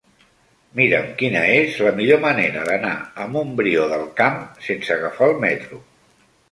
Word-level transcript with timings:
Mira'm 0.79 1.11
quina 1.19 1.43
és 1.57 1.77
la 1.87 1.93
millor 2.01 2.23
manera 2.25 2.65
d'anar 2.71 2.95
a 3.27 3.31
Montbrió 3.37 3.87
del 3.95 4.09
Camp 4.23 4.43
sense 4.71 5.01
agafar 5.01 5.31
el 5.35 5.41
metro. 5.49 5.85